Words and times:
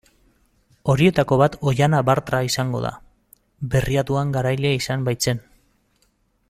Horietako 0.93 1.37
bat 1.41 1.57
Oihana 1.71 1.99
Bartra 2.07 2.39
izango 2.47 2.81
da, 2.87 2.93
Berriatuan 3.75 4.35
garaile 4.39 4.73
izan 4.83 5.09
baitzen. 5.11 5.45